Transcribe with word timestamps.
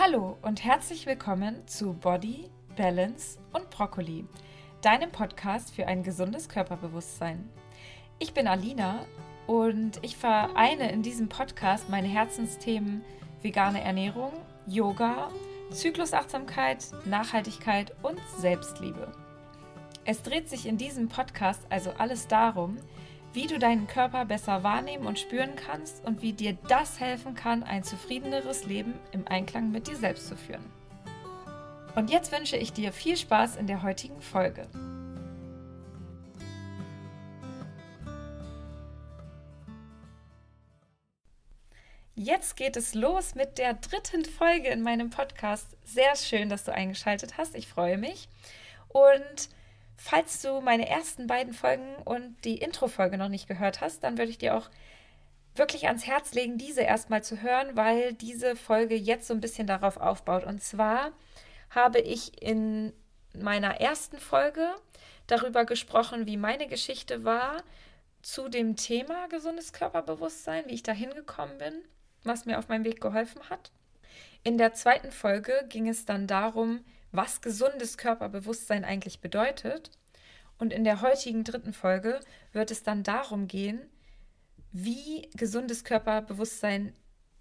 Hallo 0.00 0.38
und 0.42 0.62
herzlich 0.62 1.06
willkommen 1.06 1.66
zu 1.66 1.92
Body, 1.92 2.48
Balance 2.76 3.36
und 3.52 3.68
Brokkoli, 3.68 4.26
deinem 4.80 5.10
Podcast 5.10 5.74
für 5.74 5.88
ein 5.88 6.04
gesundes 6.04 6.48
Körperbewusstsein. 6.48 7.48
Ich 8.20 8.32
bin 8.32 8.46
Alina 8.46 9.06
und 9.48 9.98
ich 10.02 10.16
vereine 10.16 10.92
in 10.92 11.02
diesem 11.02 11.28
Podcast 11.28 11.88
meine 11.88 12.06
Herzensthemen 12.06 13.02
vegane 13.42 13.82
Ernährung, 13.82 14.30
Yoga, 14.68 15.32
Zyklusachtsamkeit, 15.72 16.86
Nachhaltigkeit 17.04 17.92
und 18.04 18.20
Selbstliebe. 18.38 19.10
Es 20.04 20.22
dreht 20.22 20.48
sich 20.48 20.66
in 20.66 20.78
diesem 20.78 21.08
Podcast 21.08 21.62
also 21.70 21.90
alles 21.98 22.28
darum, 22.28 22.76
wie 23.38 23.46
du 23.46 23.60
deinen 23.60 23.86
Körper 23.86 24.24
besser 24.24 24.64
wahrnehmen 24.64 25.06
und 25.06 25.16
spüren 25.16 25.54
kannst 25.54 26.04
und 26.04 26.22
wie 26.22 26.32
dir 26.32 26.58
das 26.66 26.98
helfen 26.98 27.36
kann, 27.36 27.62
ein 27.62 27.84
zufriedeneres 27.84 28.64
Leben 28.64 28.94
im 29.12 29.28
Einklang 29.28 29.70
mit 29.70 29.86
dir 29.86 29.94
selbst 29.94 30.26
zu 30.26 30.36
führen. 30.36 30.64
Und 31.94 32.10
jetzt 32.10 32.32
wünsche 32.32 32.56
ich 32.56 32.72
dir 32.72 32.92
viel 32.92 33.16
Spaß 33.16 33.54
in 33.54 33.68
der 33.68 33.84
heutigen 33.84 34.20
Folge. 34.20 34.66
Jetzt 42.16 42.56
geht 42.56 42.76
es 42.76 42.94
los 42.94 43.36
mit 43.36 43.58
der 43.58 43.74
dritten 43.74 44.24
Folge 44.24 44.66
in 44.66 44.82
meinem 44.82 45.10
Podcast. 45.10 45.76
Sehr 45.84 46.16
schön, 46.16 46.48
dass 46.48 46.64
du 46.64 46.72
eingeschaltet 46.72 47.38
hast. 47.38 47.54
Ich 47.54 47.68
freue 47.68 47.98
mich. 47.98 48.28
Und 48.88 49.48
Falls 50.00 50.40
du 50.42 50.60
meine 50.60 50.88
ersten 50.88 51.26
beiden 51.26 51.52
Folgen 51.52 51.96
und 52.04 52.36
die 52.44 52.58
Intro-Folge 52.58 53.18
noch 53.18 53.28
nicht 53.28 53.48
gehört 53.48 53.80
hast, 53.80 54.04
dann 54.04 54.16
würde 54.16 54.30
ich 54.30 54.38
dir 54.38 54.56
auch 54.56 54.70
wirklich 55.56 55.88
ans 55.88 56.06
Herz 56.06 56.34
legen, 56.34 56.56
diese 56.56 56.82
erstmal 56.82 57.24
zu 57.24 57.42
hören, 57.42 57.76
weil 57.76 58.12
diese 58.14 58.54
Folge 58.54 58.94
jetzt 58.94 59.26
so 59.26 59.34
ein 59.34 59.40
bisschen 59.40 59.66
darauf 59.66 59.96
aufbaut. 59.96 60.44
Und 60.44 60.62
zwar 60.62 61.10
habe 61.70 61.98
ich 61.98 62.40
in 62.40 62.92
meiner 63.34 63.80
ersten 63.80 64.18
Folge 64.18 64.68
darüber 65.26 65.64
gesprochen, 65.64 66.26
wie 66.26 66.36
meine 66.36 66.68
Geschichte 66.68 67.24
war 67.24 67.62
zu 68.22 68.48
dem 68.48 68.76
Thema 68.76 69.26
gesundes 69.28 69.72
Körperbewusstsein, 69.72 70.64
wie 70.68 70.74
ich 70.74 70.84
da 70.84 70.92
hingekommen 70.92 71.58
bin, 71.58 71.74
was 72.22 72.46
mir 72.46 72.58
auf 72.60 72.68
meinem 72.68 72.84
Weg 72.84 73.00
geholfen 73.00 73.42
hat. 73.50 73.72
In 74.44 74.58
der 74.58 74.72
zweiten 74.74 75.10
Folge 75.10 75.52
ging 75.68 75.88
es 75.88 76.04
dann 76.04 76.26
darum, 76.26 76.84
was 77.12 77.40
gesundes 77.40 77.98
Körperbewusstsein 77.98 78.84
eigentlich 78.84 79.20
bedeutet. 79.20 79.90
Und 80.58 80.72
in 80.72 80.84
der 80.84 81.00
heutigen 81.00 81.44
dritten 81.44 81.72
Folge 81.72 82.20
wird 82.52 82.70
es 82.70 82.82
dann 82.82 83.02
darum 83.02 83.46
gehen, 83.46 83.80
wie 84.72 85.30
gesundes 85.34 85.84
Körperbewusstsein 85.84 86.92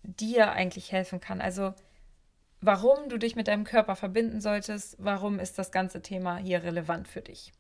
dir 0.04 0.52
eigentlich 0.52 0.92
helfen 0.92 1.20
kann. 1.20 1.42
Also 1.42 1.74
warum 2.62 3.10
du 3.10 3.18
dich 3.18 3.36
mit 3.36 3.48
deinem 3.48 3.64
Körper 3.64 3.96
verbinden 3.96 4.42
solltest, 4.42 4.96
warum 5.00 5.40
ist 5.40 5.58
das 5.58 5.72
ganze 5.72 6.02
Thema 6.02 6.38
hier 6.38 6.64
relevant 6.64 7.08
für 7.08 7.22
dich. 7.22 7.52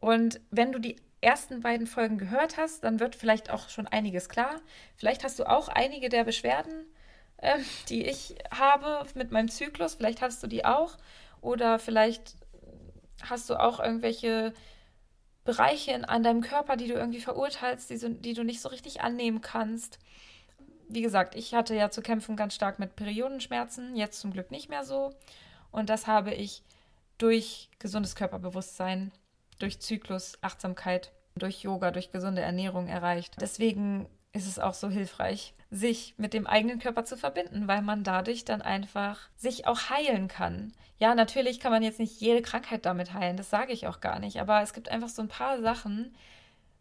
Und 0.00 0.40
wenn 0.50 0.72
du 0.72 0.78
die 0.78 0.96
ersten 1.20 1.60
beiden 1.60 1.86
Folgen 1.86 2.18
gehört 2.18 2.56
hast, 2.56 2.84
dann 2.84 3.00
wird 3.00 3.14
vielleicht 3.14 3.50
auch 3.50 3.68
schon 3.68 3.86
einiges 3.86 4.28
klar. 4.28 4.60
Vielleicht 4.96 5.24
hast 5.24 5.38
du 5.38 5.44
auch 5.44 5.68
einige 5.68 6.08
der 6.08 6.24
Beschwerden, 6.24 6.86
äh, 7.40 7.58
die 7.88 8.04
ich 8.04 8.36
habe 8.50 9.06
mit 9.14 9.30
meinem 9.30 9.48
Zyklus, 9.48 9.94
vielleicht 9.94 10.22
hast 10.22 10.42
du 10.42 10.46
die 10.46 10.64
auch. 10.64 10.96
Oder 11.40 11.78
vielleicht 11.78 12.36
hast 13.22 13.48
du 13.50 13.54
auch 13.58 13.80
irgendwelche 13.80 14.52
Bereiche 15.44 15.92
in, 15.92 16.04
an 16.04 16.22
deinem 16.22 16.42
Körper, 16.42 16.76
die 16.76 16.86
du 16.86 16.94
irgendwie 16.94 17.20
verurteilst, 17.20 17.90
die, 17.90 17.96
so, 17.96 18.08
die 18.08 18.34
du 18.34 18.44
nicht 18.44 18.60
so 18.60 18.68
richtig 18.68 19.00
annehmen 19.00 19.40
kannst. 19.40 19.98
Wie 20.88 21.02
gesagt, 21.02 21.34
ich 21.34 21.54
hatte 21.54 21.74
ja 21.74 21.90
zu 21.90 22.02
kämpfen 22.02 22.36
ganz 22.36 22.54
stark 22.54 22.78
mit 22.78 22.96
Periodenschmerzen, 22.96 23.96
jetzt 23.96 24.20
zum 24.20 24.32
Glück 24.32 24.50
nicht 24.50 24.68
mehr 24.68 24.84
so. 24.84 25.14
Und 25.70 25.88
das 25.88 26.06
habe 26.06 26.34
ich 26.34 26.62
durch 27.16 27.70
gesundes 27.78 28.16
Körperbewusstsein, 28.16 29.12
durch 29.58 29.80
Zyklus, 29.80 30.38
Achtsamkeit, 30.42 31.12
durch 31.36 31.62
Yoga, 31.62 31.90
durch 31.90 32.10
gesunde 32.10 32.42
Ernährung 32.42 32.88
erreicht. 32.88 33.36
Deswegen 33.40 34.08
ist 34.32 34.46
es 34.46 34.58
auch 34.58 34.74
so 34.74 34.88
hilfreich, 34.88 35.54
sich 35.70 36.14
mit 36.16 36.34
dem 36.34 36.46
eigenen 36.46 36.78
Körper 36.78 37.04
zu 37.04 37.16
verbinden, 37.16 37.68
weil 37.68 37.82
man 37.82 38.04
dadurch 38.04 38.44
dann 38.44 38.62
einfach 38.62 39.28
sich 39.36 39.66
auch 39.66 39.90
heilen 39.90 40.28
kann. 40.28 40.72
Ja, 40.98 41.14
natürlich 41.14 41.60
kann 41.60 41.72
man 41.72 41.82
jetzt 41.82 41.98
nicht 41.98 42.20
jede 42.20 42.42
Krankheit 42.42 42.84
damit 42.86 43.14
heilen, 43.14 43.36
das 43.36 43.50
sage 43.50 43.72
ich 43.72 43.86
auch 43.86 44.00
gar 44.00 44.18
nicht, 44.18 44.40
aber 44.40 44.62
es 44.62 44.72
gibt 44.72 44.88
einfach 44.88 45.08
so 45.08 45.22
ein 45.22 45.28
paar 45.28 45.60
Sachen, 45.60 46.14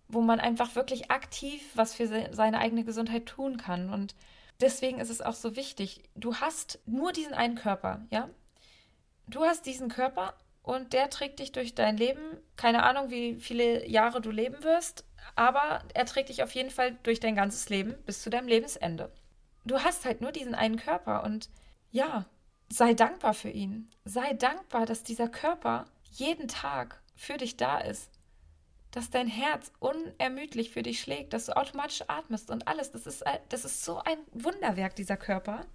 wo 0.07 0.21
man 0.21 0.39
einfach 0.39 0.75
wirklich 0.75 1.11
aktiv 1.11 1.61
was 1.75 1.93
für 1.93 2.07
seine 2.31 2.59
eigene 2.59 2.83
Gesundheit 2.83 3.27
tun 3.27 3.57
kann 3.57 3.91
und 3.91 4.15
deswegen 4.59 4.99
ist 4.99 5.09
es 5.09 5.21
auch 5.21 5.35
so 5.35 5.55
wichtig. 5.55 6.03
Du 6.15 6.35
hast 6.35 6.79
nur 6.85 7.13
diesen 7.13 7.33
einen 7.33 7.55
Körper, 7.55 8.01
ja? 8.09 8.29
Du 9.27 9.43
hast 9.43 9.65
diesen 9.67 9.89
Körper 9.89 10.33
und 10.61 10.93
der 10.93 11.09
trägt 11.09 11.39
dich 11.39 11.51
durch 11.51 11.75
dein 11.75 11.97
Leben. 11.97 12.37
Keine 12.55 12.83
Ahnung, 12.83 13.09
wie 13.09 13.35
viele 13.35 13.87
Jahre 13.87 14.21
du 14.21 14.31
leben 14.31 14.63
wirst, 14.63 15.05
aber 15.35 15.83
er 15.93 16.05
trägt 16.05 16.29
dich 16.29 16.43
auf 16.43 16.51
jeden 16.51 16.71
Fall 16.71 16.97
durch 17.03 17.19
dein 17.19 17.35
ganzes 17.35 17.69
Leben 17.69 17.95
bis 18.05 18.21
zu 18.21 18.29
deinem 18.29 18.47
Lebensende. 18.47 19.11
Du 19.65 19.79
hast 19.79 20.05
halt 20.05 20.21
nur 20.21 20.31
diesen 20.31 20.55
einen 20.55 20.77
Körper 20.77 21.23
und 21.23 21.49
ja, 21.91 22.25
sei 22.69 22.93
dankbar 22.93 23.33
für 23.33 23.49
ihn. 23.49 23.89
Sei 24.05 24.33
dankbar, 24.33 24.85
dass 24.85 25.03
dieser 25.03 25.27
Körper 25.27 25.85
jeden 26.11 26.47
Tag 26.47 27.01
für 27.15 27.37
dich 27.37 27.57
da 27.57 27.79
ist. 27.79 28.11
Dass 28.91 29.09
dein 29.09 29.27
Herz 29.27 29.71
unermüdlich 29.79 30.71
für 30.71 30.81
dich 30.81 30.99
schlägt, 30.99 31.33
dass 31.33 31.45
du 31.45 31.55
automatisch 31.55 32.03
atmest 32.07 32.49
und 32.49 32.67
alles. 32.67 32.91
Das 32.91 33.05
ist, 33.05 33.23
das 33.49 33.65
ist 33.65 33.83
so 33.83 33.99
ein 33.99 34.17
Wunderwerk, 34.31 34.95
dieser 34.95 35.17
Körper. 35.17 35.65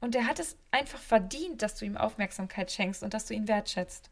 Und 0.00 0.14
er 0.14 0.26
hat 0.26 0.38
es 0.38 0.56
einfach 0.70 1.00
verdient, 1.00 1.62
dass 1.62 1.76
du 1.76 1.84
ihm 1.84 1.96
Aufmerksamkeit 1.96 2.70
schenkst 2.70 3.02
und 3.02 3.14
dass 3.14 3.26
du 3.26 3.34
ihn 3.34 3.48
wertschätzt. 3.48 4.10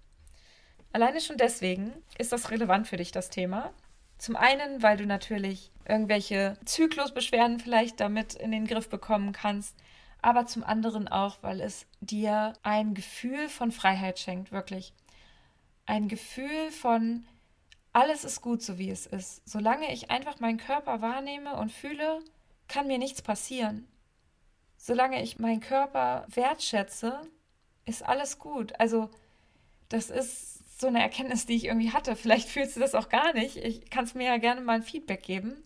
Alleine 0.93 1.21
schon 1.21 1.39
deswegen 1.39 1.93
ist 2.19 2.33
das 2.33 2.51
relevant 2.51 2.87
für 2.87 2.97
dich, 2.97 3.13
das 3.13 3.31
Thema. 3.31 3.73
Zum 4.19 4.37
einen, 4.37 4.83
weil 4.83 4.99
du 4.99 5.07
natürlich 5.07 5.71
irgendwelche 5.89 6.59
Zyklusbeschwerden 6.65 7.59
vielleicht 7.59 7.99
damit 8.01 8.35
in 8.35 8.53
den 8.53 8.67
Griff 8.67 8.89
bekommen 8.89 9.33
kannst, 9.33 9.75
aber 10.21 10.47
zum 10.47 10.63
anderen 10.63 11.09
auch, 11.09 11.39
weil 11.43 11.61
es 11.61 11.87
dir 12.01 12.53
ein 12.63 12.95
Gefühl 12.95 13.49
von 13.49 13.73
Freiheit 13.73 14.19
schenkt, 14.19 14.53
wirklich. 14.53 14.93
Ein 15.87 16.07
Gefühl 16.09 16.71
von, 16.71 17.25
alles 17.93 18.23
ist 18.23 18.41
gut, 18.41 18.63
so 18.63 18.79
wie 18.79 18.91
es 18.91 19.07
ist. 19.07 19.43
Solange 19.49 19.93
ich 19.93 20.11
einfach 20.11 20.39
meinen 20.39 20.59
Körper 20.59 21.01
wahrnehme 21.01 21.57
und 21.57 21.73
fühle, 21.73 22.21
kann 22.69 22.87
mir 22.87 22.99
nichts 22.99 23.23
passieren. 23.23 23.89
Solange 24.77 25.23
ich 25.23 25.39
meinen 25.39 25.61
Körper 25.61 26.27
wertschätze, 26.29 27.21
ist 27.85 28.05
alles 28.05 28.39
gut. 28.39 28.79
Also, 28.79 29.11
das 29.89 30.11
ist 30.11 30.63
so 30.83 30.89
eine 30.89 31.01
Erkenntnis, 31.01 31.47
die 31.47 31.57
ich 31.57 31.65
irgendwie 31.65 31.93
hatte. 31.93 32.15
Vielleicht 32.15 32.49
fühlst 32.51 32.77
du 32.77 32.81
das 32.81 32.95
auch 32.95 33.09
gar 33.09 33.33
nicht. 33.33 33.57
Ich 33.57 33.89
kann 33.89 34.05
es 34.05 34.15
mir 34.15 34.27
ja 34.27 34.37
gerne 34.37 34.61
mal 34.61 34.75
ein 34.75 34.83
Feedback 34.83 35.23
geben. 35.23 35.63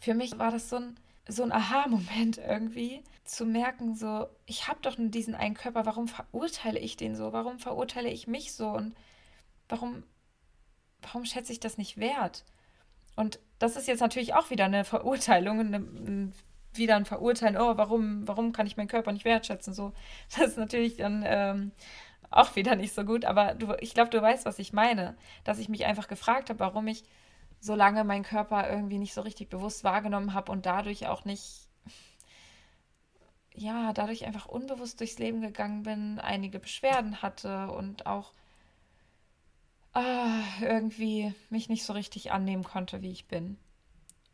Für 0.00 0.14
mich 0.14 0.38
war 0.38 0.50
das 0.50 0.68
so 0.68 0.76
ein, 0.76 0.96
so 1.28 1.44
ein 1.44 1.52
Aha-Moment 1.52 2.38
irgendwie, 2.38 3.04
zu 3.24 3.44
merken, 3.44 3.94
so, 3.94 4.26
ich 4.46 4.66
habe 4.66 4.80
doch 4.82 4.98
nur 4.98 5.10
diesen 5.10 5.34
einen 5.34 5.54
Körper, 5.54 5.86
warum 5.86 6.08
verurteile 6.08 6.78
ich 6.78 6.96
den 6.96 7.14
so? 7.14 7.32
Warum 7.32 7.58
verurteile 7.58 8.10
ich 8.10 8.26
mich 8.26 8.52
so? 8.52 8.70
Und 8.70 8.94
warum, 9.68 10.02
warum 11.02 11.24
schätze 11.24 11.52
ich 11.52 11.60
das 11.60 11.78
nicht 11.78 11.98
wert? 11.98 12.44
Und 13.14 13.38
das 13.58 13.76
ist 13.76 13.86
jetzt 13.86 14.00
natürlich 14.00 14.34
auch 14.34 14.50
wieder 14.50 14.64
eine 14.64 14.84
Verurteilung, 14.84 15.60
eine, 15.60 16.32
wieder 16.72 16.96
ein 16.96 17.04
Verurteilen, 17.04 17.56
oh, 17.56 17.76
warum, 17.76 18.26
warum 18.26 18.52
kann 18.52 18.66
ich 18.66 18.76
meinen 18.76 18.88
Körper 18.88 19.12
nicht 19.12 19.24
wertschätzen? 19.24 19.74
So, 19.74 19.92
das 20.38 20.50
ist 20.50 20.58
natürlich 20.58 20.96
dann 20.96 21.22
ähm, 21.26 21.72
auch 22.30 22.56
wieder 22.56 22.76
nicht 22.76 22.94
so 22.94 23.04
gut, 23.04 23.24
aber 23.24 23.54
du, 23.54 23.74
ich 23.80 23.94
glaube, 23.94 24.10
du 24.10 24.20
weißt, 24.20 24.44
was 24.44 24.58
ich 24.58 24.72
meine. 24.72 25.16
Dass 25.44 25.58
ich 25.58 25.68
mich 25.68 25.86
einfach 25.86 26.08
gefragt 26.08 26.50
habe, 26.50 26.60
warum 26.60 26.86
ich 26.86 27.04
so 27.60 27.74
lange 27.74 28.04
meinen 28.04 28.24
Körper 28.24 28.70
irgendwie 28.70 28.98
nicht 28.98 29.14
so 29.14 29.22
richtig 29.22 29.48
bewusst 29.48 29.84
wahrgenommen 29.84 30.34
habe 30.34 30.52
und 30.52 30.66
dadurch 30.66 31.06
auch 31.06 31.24
nicht, 31.24 31.68
ja, 33.54 33.92
dadurch 33.92 34.26
einfach 34.26 34.46
unbewusst 34.46 35.00
durchs 35.00 35.18
Leben 35.18 35.40
gegangen 35.40 35.82
bin, 35.82 36.18
einige 36.20 36.60
Beschwerden 36.60 37.22
hatte 37.22 37.70
und 37.72 38.06
auch 38.06 38.32
ah, 39.94 40.42
irgendwie 40.60 41.34
mich 41.50 41.68
nicht 41.68 41.84
so 41.84 41.92
richtig 41.92 42.30
annehmen 42.30 42.64
konnte, 42.64 43.02
wie 43.02 43.10
ich 43.10 43.26
bin. 43.26 43.58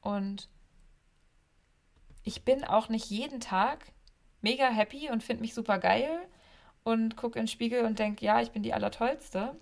Und 0.00 0.48
ich 2.24 2.44
bin 2.44 2.64
auch 2.64 2.88
nicht 2.88 3.06
jeden 3.06 3.40
Tag 3.40 3.92
mega 4.42 4.68
happy 4.68 5.10
und 5.10 5.22
finde 5.22 5.42
mich 5.42 5.54
super 5.54 5.78
geil 5.78 6.20
und 6.84 7.16
gucke 7.16 7.38
in 7.38 7.46
den 7.46 7.50
Spiegel 7.50 7.84
und 7.84 7.98
denke, 7.98 8.24
ja, 8.24 8.40
ich 8.40 8.52
bin 8.52 8.62
die 8.62 8.74
Allertollste. 8.74 9.56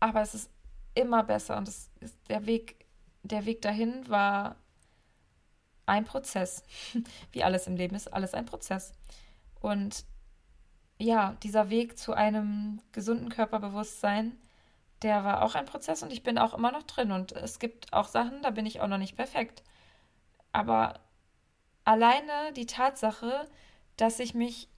Aber 0.00 0.22
es 0.22 0.34
ist 0.34 0.50
immer 0.94 1.22
besser 1.22 1.58
und 1.58 1.68
es 1.68 1.90
ist 2.00 2.16
der 2.28 2.46
Weg, 2.46 2.86
der 3.22 3.44
Weg 3.44 3.62
dahin 3.62 4.08
war 4.08 4.56
ein 5.86 6.04
Prozess. 6.04 6.64
Wie 7.32 7.44
alles 7.44 7.66
im 7.66 7.76
Leben 7.76 7.94
ist, 7.94 8.12
alles 8.12 8.34
ein 8.34 8.46
Prozess. 8.46 8.92
Und 9.60 10.04
ja, 10.98 11.36
dieser 11.42 11.70
Weg 11.70 11.98
zu 11.98 12.14
einem 12.14 12.80
gesunden 12.92 13.28
Körperbewusstsein, 13.28 14.38
der 15.02 15.24
war 15.24 15.42
auch 15.42 15.54
ein 15.54 15.66
Prozess 15.66 16.02
und 16.02 16.12
ich 16.12 16.22
bin 16.22 16.38
auch 16.38 16.54
immer 16.54 16.72
noch 16.72 16.82
drin. 16.84 17.12
Und 17.12 17.32
es 17.32 17.58
gibt 17.58 17.92
auch 17.92 18.08
Sachen, 18.08 18.42
da 18.42 18.50
bin 18.50 18.66
ich 18.66 18.80
auch 18.80 18.86
noch 18.86 18.98
nicht 18.98 19.16
perfekt. 19.16 19.62
Aber 20.52 21.00
alleine 21.84 22.52
die 22.54 22.66
Tatsache, 22.66 23.48
dass 23.96 24.18
ich 24.18 24.34
mich 24.34 24.69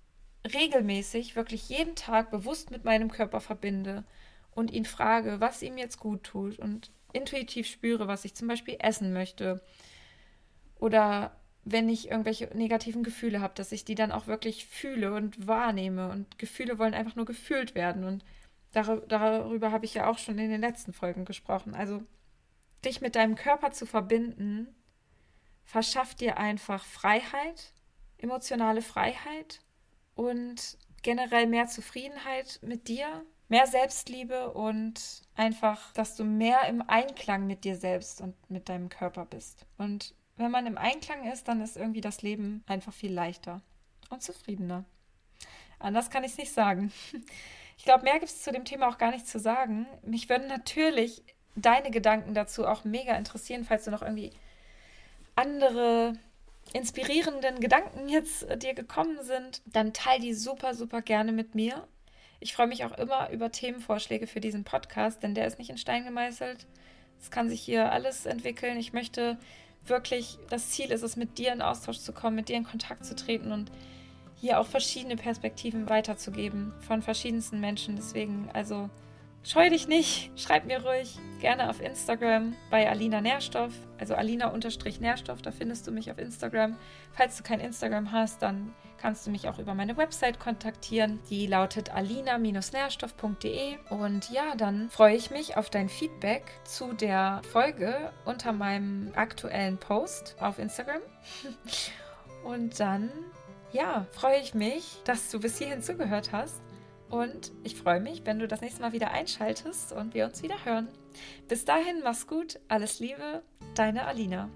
regelmäßig, 0.44 1.36
wirklich 1.36 1.68
jeden 1.68 1.94
Tag 1.94 2.30
bewusst 2.30 2.70
mit 2.70 2.84
meinem 2.84 3.10
Körper 3.10 3.40
verbinde 3.40 4.04
und 4.50 4.70
ihn 4.70 4.84
frage, 4.84 5.40
was 5.40 5.62
ihm 5.62 5.78
jetzt 5.78 5.98
gut 5.98 6.24
tut 6.24 6.58
und 6.58 6.90
intuitiv 7.12 7.66
spüre, 7.66 8.08
was 8.08 8.24
ich 8.24 8.34
zum 8.34 8.48
Beispiel 8.48 8.76
essen 8.80 9.12
möchte. 9.12 9.62
Oder 10.78 11.36
wenn 11.64 11.88
ich 11.88 12.10
irgendwelche 12.10 12.46
negativen 12.54 13.04
Gefühle 13.04 13.40
habe, 13.40 13.54
dass 13.54 13.72
ich 13.72 13.84
die 13.84 13.94
dann 13.94 14.12
auch 14.12 14.26
wirklich 14.26 14.66
fühle 14.66 15.14
und 15.14 15.46
wahrnehme. 15.46 16.10
Und 16.10 16.38
Gefühle 16.38 16.78
wollen 16.78 16.94
einfach 16.94 17.14
nur 17.14 17.24
gefühlt 17.24 17.74
werden. 17.74 18.04
Und 18.04 18.24
dar 18.72 18.96
darüber 19.08 19.70
habe 19.70 19.84
ich 19.84 19.94
ja 19.94 20.08
auch 20.08 20.18
schon 20.18 20.38
in 20.38 20.50
den 20.50 20.60
letzten 20.60 20.92
Folgen 20.92 21.24
gesprochen. 21.24 21.74
Also 21.74 22.02
dich 22.84 23.00
mit 23.00 23.14
deinem 23.14 23.36
Körper 23.36 23.70
zu 23.70 23.86
verbinden, 23.86 24.74
verschafft 25.64 26.20
dir 26.20 26.36
einfach 26.38 26.84
Freiheit, 26.84 27.72
emotionale 28.18 28.82
Freiheit 28.82 29.60
und 30.14 30.79
generell 31.03 31.47
mehr 31.47 31.67
Zufriedenheit 31.67 32.61
mit 32.62 32.88
dir, 32.88 33.25
mehr 33.49 33.67
Selbstliebe 33.67 34.53
und 34.53 35.23
einfach, 35.35 35.93
dass 35.93 36.17
du 36.17 36.25
mehr 36.25 36.64
im 36.69 36.82
Einklang 36.88 37.47
mit 37.47 37.64
dir 37.64 37.76
selbst 37.76 38.20
und 38.20 38.35
mit 38.50 38.69
deinem 38.69 38.88
Körper 38.88 39.26
bist. 39.26 39.67
Und 39.79 40.14
wenn 40.37 40.50
man 40.50 40.67
im 40.67 40.79
Einklang 40.79 41.31
ist, 41.31 41.49
dann 41.49 41.61
ist 41.61 41.76
irgendwie 41.76 42.00
das 42.00 42.23
Leben 42.23 42.64
einfach 42.67 42.93
viel 42.93 43.12
leichter 43.12 43.61
und 44.11 44.23
zufriedener. 44.23 44.85
Anders 45.79 46.11
kann 46.11 46.25
ich 46.25 46.32
es 46.32 46.38
nicht 46.38 46.53
sagen. 46.53 46.93
Ich 47.79 47.87
glaube, 47.87 48.05
mehr 48.05 48.20
gibt 48.20 48.31
es 48.31 48.43
zu 48.43 48.53
dem 48.53 48.64
Thema 48.64 48.88
auch 48.88 48.99
gar 48.99 49.11
nicht 49.11 49.26
zu 49.26 49.41
sagen. 49.41 49.87
Mich 50.03 50.29
würden 50.29 50.47
natürlich 50.47 51.25
deine 51.56 51.91
Gedanken 51.91 52.32
dazu 52.32 52.64
auch 52.64 52.85
mega 52.85 53.17
interessieren, 53.17 53.64
falls 53.64 53.85
du 53.85 53.91
noch 53.91 54.03
irgendwie 54.03 54.31
andere 55.35 56.12
inspirierenden 56.72 57.60
Gedanken 57.60 58.08
jetzt 58.08 58.44
äh, 58.44 58.56
dir 58.56 58.74
gekommen 58.74 59.22
sind, 59.22 59.62
dann 59.66 59.92
teile 59.92 60.20
die 60.20 60.34
super, 60.34 60.74
super 60.74 61.02
gerne 61.02 61.32
mit 61.32 61.54
mir. 61.54 61.86
Ich 62.40 62.54
freue 62.54 62.66
mich 62.66 62.84
auch 62.84 62.98
immer 62.98 63.30
über 63.30 63.52
Themenvorschläge 63.52 64.26
für 64.26 64.40
diesen 64.40 64.64
Podcast, 64.64 65.22
denn 65.22 65.34
der 65.34 65.46
ist 65.46 65.58
nicht 65.58 65.70
in 65.70 65.78
Stein 65.78 66.04
gemeißelt. 66.04 66.66
Es 67.20 67.30
kann 67.30 67.48
sich 67.48 67.60
hier 67.60 67.92
alles 67.92 68.26
entwickeln. 68.26 68.78
Ich 68.78 68.92
möchte 68.92 69.38
wirklich, 69.84 70.38
das 70.50 70.70
Ziel 70.70 70.90
ist 70.90 71.02
es, 71.02 71.16
mit 71.16 71.38
dir 71.38 71.52
in 71.52 71.62
Austausch 71.62 71.98
zu 71.98 72.12
kommen, 72.12 72.36
mit 72.36 72.48
dir 72.48 72.56
in 72.56 72.64
Kontakt 72.64 73.04
zu 73.04 73.14
treten 73.14 73.52
und 73.52 73.70
hier 74.36 74.58
auch 74.58 74.66
verschiedene 74.66 75.14
Perspektiven 75.14 75.88
weiterzugeben 75.88 76.72
von 76.80 77.00
verschiedensten 77.00 77.60
Menschen. 77.60 77.94
Deswegen, 77.94 78.48
also 78.52 78.90
Scheu 79.44 79.70
dich 79.70 79.88
nicht, 79.88 80.30
schreib 80.36 80.66
mir 80.66 80.84
ruhig 80.84 81.18
gerne 81.42 81.68
auf 81.68 81.80
Instagram 81.80 82.54
bei 82.70 82.88
Alina 82.88 83.20
Nährstoff, 83.20 83.72
also 83.98 84.14
Alina-Nährstoff, 84.14 85.42
da 85.42 85.50
findest 85.50 85.86
du 85.86 85.90
mich 85.90 86.10
auf 86.10 86.18
Instagram. 86.18 86.76
Falls 87.12 87.36
du 87.36 87.42
kein 87.42 87.58
Instagram 87.58 88.12
hast, 88.12 88.42
dann 88.42 88.72
kannst 88.96 89.26
du 89.26 89.30
mich 89.32 89.48
auch 89.48 89.58
über 89.58 89.74
meine 89.74 89.96
Website 89.96 90.38
kontaktieren. 90.38 91.18
Die 91.28 91.48
lautet 91.48 91.92
alina-nährstoff.de. 91.92 93.78
Und 93.90 94.30
ja, 94.30 94.54
dann 94.56 94.88
freue 94.88 95.16
ich 95.16 95.32
mich 95.32 95.56
auf 95.56 95.68
dein 95.68 95.88
Feedback 95.88 96.44
zu 96.62 96.92
der 96.92 97.42
Folge 97.50 98.12
unter 98.24 98.52
meinem 98.52 99.10
aktuellen 99.16 99.78
Post 99.78 100.36
auf 100.38 100.60
Instagram. 100.60 101.02
Und 102.44 102.78
dann, 102.78 103.10
ja, 103.72 104.06
freue 104.12 104.38
ich 104.38 104.54
mich, 104.54 105.00
dass 105.04 105.28
du 105.30 105.40
bis 105.40 105.58
hierhin 105.58 105.82
zugehört 105.82 106.30
hast. 106.30 106.60
Und 107.12 107.53
ich 107.62 107.76
freue 107.76 108.00
mich, 108.00 108.23
wenn 108.25 108.38
du 108.38 108.49
das 108.49 108.62
nächste 108.62 108.81
Mal 108.81 108.94
wieder 108.94 109.11
einschaltest 109.11 109.93
und 109.93 110.14
wir 110.14 110.25
uns 110.25 110.43
wieder 110.43 110.64
hören. 110.64 110.88
Bis 111.47 111.67
dahin, 111.67 112.00
mach's 112.03 112.26
gut, 112.26 112.59
alles 112.69 113.00
Liebe, 113.00 113.43
deine 113.75 114.06
Alina. 114.06 114.49